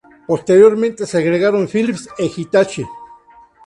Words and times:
Posteriormente 0.25 1.05
se 1.05 1.19
agregaron 1.19 1.67
Philips 1.69 2.09
e 2.17 2.25
Hitachi. 2.35 2.83